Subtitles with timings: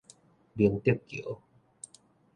[0.55, 1.43] 明德橋